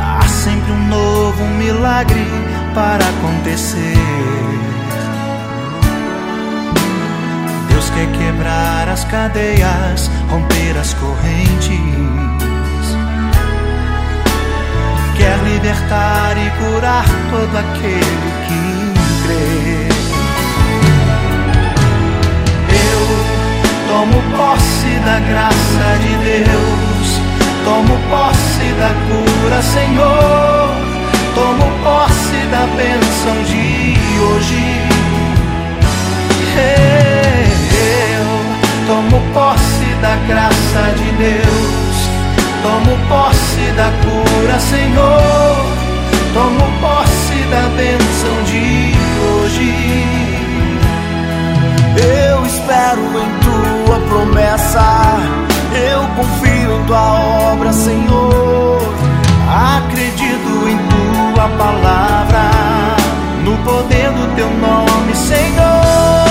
Há 0.00 0.26
sempre 0.28 0.72
um 0.72 0.88
novo 0.88 1.44
milagre 1.44 2.26
para 2.74 3.04
acontecer. 3.04 4.47
Quer 7.94 8.06
quebrar 8.12 8.88
as 8.88 9.04
cadeias, 9.04 10.10
romper 10.30 10.78
as 10.78 10.94
correntes. 10.94 12.18
quer 15.18 15.36
libertar 15.38 16.36
e 16.38 16.48
curar 16.58 17.04
todo 17.30 17.56
aquele 17.58 18.28
que 18.46 18.62
crê. 19.24 19.88
Eu 22.72 23.02
tomo 23.88 24.22
posse 24.36 24.90
da 25.04 25.18
graça 25.28 25.86
de 26.00 26.12
Deus, 26.24 27.08
tomo 27.64 27.98
posse 28.08 28.66
da 28.78 28.92
cura, 29.08 29.60
Senhor, 29.62 30.70
tomo 31.34 31.66
posse 31.82 32.38
da 32.52 32.64
bênção 32.76 33.36
de 33.44 34.20
hoje. 34.20 34.88
Eu 36.56 37.27
tomo 38.88 39.20
posse 39.34 39.84
da 40.00 40.16
graça 40.26 40.94
de 40.96 41.10
Deus, 41.18 41.96
tomo 42.62 42.96
posse 43.06 43.70
da 43.76 43.92
cura, 44.02 44.58
Senhor, 44.58 45.66
tomo 46.32 46.64
posse 46.80 47.34
da 47.50 47.68
bênção 47.76 48.42
de 48.46 48.94
hoje. 49.20 50.06
Eu 52.02 52.46
espero 52.46 53.02
em 53.02 53.30
tua 53.44 54.00
promessa, 54.08 55.18
eu 55.92 56.00
confio 56.16 56.80
em 56.80 56.84
tua 56.84 57.52
obra, 57.52 57.72
Senhor. 57.74 58.80
Acredito 59.76 60.66
em 60.66 60.78
tua 61.34 61.46
palavra, 61.58 62.50
no 63.44 63.54
poder 63.58 64.10
do 64.12 64.34
teu 64.34 64.48
nome, 64.48 65.14
Senhor. 65.14 66.27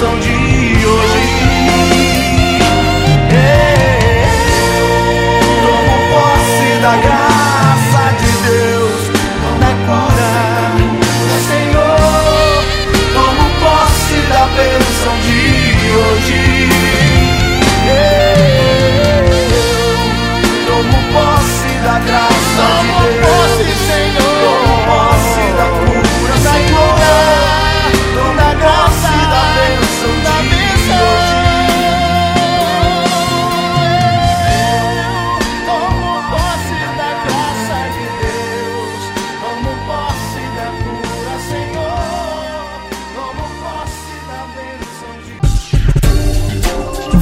Bênção 0.00 0.18
de 0.18 0.39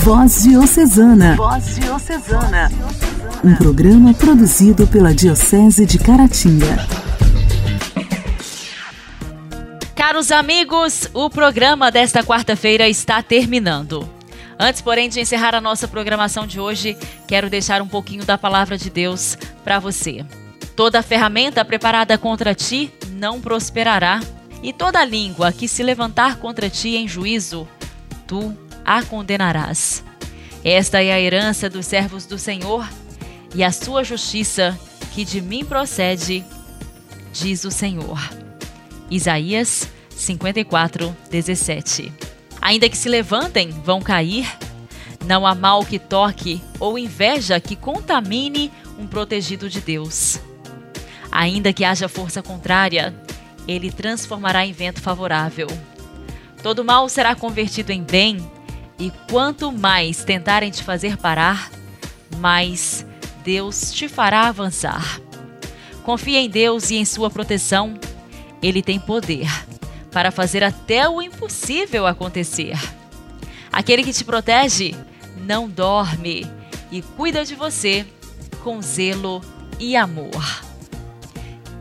Voz 0.09 0.42
Diocesana. 0.42 1.37
Voz 1.37 1.77
Diocesana. 1.77 2.71
Um 3.44 3.55
programa 3.57 4.14
produzido 4.14 4.87
pela 4.87 5.14
Diocese 5.14 5.85
de 5.85 5.99
Caratinga. 5.99 6.79
Caros 9.94 10.33
amigos, 10.33 11.11
o 11.12 11.29
programa 11.29 11.90
desta 11.90 12.23
quarta-feira 12.23 12.88
está 12.88 13.23
terminando. 13.23 14.09
Antes, 14.59 14.81
porém, 14.81 15.11
de 15.11 15.21
encerrar 15.21 15.55
a 15.55 15.61
nossa 15.61 15.87
programação 15.87 16.47
de 16.47 16.59
hoje, 16.59 16.97
quero 17.27 17.51
deixar 17.51 17.83
um 17.83 17.87
pouquinho 17.87 18.25
da 18.25 18.38
palavra 18.38 18.79
de 18.79 18.88
Deus 18.88 19.37
para 19.62 19.79
você. 19.79 20.25
Toda 20.75 21.03
ferramenta 21.03 21.62
preparada 21.66 22.16
contra 22.16 22.55
ti 22.55 22.90
não 23.12 23.42
prosperará, 23.42 24.21
e 24.62 24.73
toda 24.73 25.05
língua 25.05 25.53
que 25.53 25.68
se 25.68 25.83
levantar 25.83 26.37
contra 26.37 26.71
ti 26.71 26.97
em 26.97 27.07
juízo, 27.07 27.68
tu 28.27 28.57
a 28.88 29.03
condenarás. 29.03 30.03
Esta 30.64 31.03
é 31.03 31.12
a 31.12 31.20
herança 31.20 31.68
dos 31.68 31.85
servos 31.85 32.24
do 32.24 32.38
Senhor 32.38 32.88
e 33.55 33.62
a 33.62 33.70
sua 33.70 34.03
justiça 34.03 34.79
que 35.12 35.27
de 35.27 35.42
mim 35.42 35.62
procede, 35.62 36.42
diz 37.31 37.64
o 37.64 37.70
Senhor. 37.70 38.18
Isaías 39.11 39.87
54, 40.16 41.14
17. 41.31 42.11
Ainda 42.62 42.88
que 42.88 42.96
se 42.96 43.11
levantem, 43.11 43.68
vão 43.68 44.01
cair. 44.01 44.51
Não 45.27 45.46
há 45.46 45.55
mal 45.55 45.85
que 45.85 45.98
toque 45.98 46.62
ou 46.81 46.98
inveja 46.98 47.61
que 47.61 47.77
contamine 47.77 48.72
um 48.98 49.07
protegido 49.07 49.68
de 49.68 49.83
Deus. 49.83 50.40
Ainda 51.31 51.74
que 51.74 51.85
haja 51.85 52.09
força 52.09 52.42
contrária, 52.42 53.14
ele 53.66 53.92
transformará 53.92 54.64
em 54.64 54.72
vento 54.72 55.03
favorável. 55.03 55.68
Todo 56.62 56.83
mal 56.83 57.07
será 57.11 57.35
convertido 57.35 57.92
em 57.92 58.03
bem, 58.03 58.38
e 58.98 59.12
quanto 59.30 59.70
mais 59.70 60.24
tentarem 60.24 60.70
te 60.70 60.82
fazer 60.82 61.16
parar, 61.16 61.70
mais 62.38 63.06
Deus 63.44 63.92
te 63.92 64.08
fará 64.08 64.48
avançar. 64.48 65.20
Confie 66.02 66.37
em 66.37 66.50
Deus 66.50 66.90
e 66.90 66.96
em 66.96 67.04
sua 67.04 67.30
proteção. 67.30 67.94
Ele 68.62 68.82
tem 68.82 68.98
poder 68.98 69.48
para 70.11 70.30
fazer 70.30 70.64
até 70.64 71.08
o 71.08 71.22
impossível 71.22 72.06
acontecer. 72.06 72.76
Aquele 73.70 74.02
que 74.02 74.12
te 74.12 74.24
protege 74.24 74.94
não 75.37 75.68
dorme 75.68 76.46
e 76.90 77.02
cuida 77.02 77.44
de 77.44 77.54
você 77.54 78.06
com 78.62 78.82
zelo 78.82 79.40
e 79.78 79.96
amor. 79.96 80.64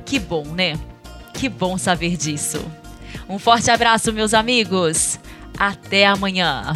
Que 0.05 0.19
bom, 0.19 0.45
né? 0.45 0.79
Que 1.33 1.49
bom 1.49 1.77
saber 1.77 2.15
disso. 2.15 2.63
Um 3.27 3.39
forte 3.39 3.71
abraço, 3.71 4.13
meus 4.13 4.33
amigos. 4.33 5.19
Até 5.57 6.05
amanhã. 6.05 6.75